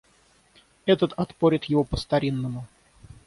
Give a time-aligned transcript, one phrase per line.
[0.87, 2.65] Этот отпорет его по старинному.